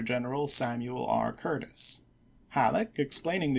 ^ 0.01 0.03
V\ 0.07 0.11
Greneral 0.11 0.49
Samuel 0.49 1.05
R. 1.05 1.31
Curtis. 1.31 2.01
Halleck, 2.49 2.97
explaining 2.97 3.39
the 3.39 3.39
p'. 3.39 3.43
653. 3.43 3.49